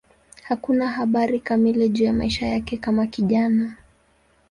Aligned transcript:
Hakuna 0.43 0.91
habari 0.91 1.39
kamili 1.39 1.89
juu 1.89 2.03
ya 2.03 2.13
maisha 2.13 2.45
yake 2.47 2.77
kama 2.77 3.07
kijana. 3.07 3.75